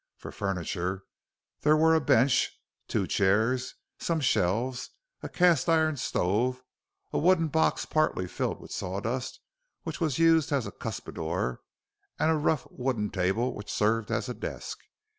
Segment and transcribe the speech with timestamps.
[0.17, 1.03] For furniture
[1.59, 4.89] there were a bench, two chairs, some shelves,
[5.21, 6.63] a cast iron stove,
[7.13, 9.41] a wooden box partly filled with saw dust
[9.83, 11.59] which was used as a cuspidor,
[12.17, 14.79] and a rough wooden table which served as a desk.